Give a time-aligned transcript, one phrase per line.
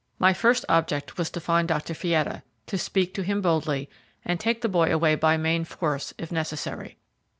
[0.17, 1.93] My first object was to find Dr.
[1.93, 3.87] Fietta, to speak to him boldly,
[4.25, 6.97] and take the boy away by main force if necessary.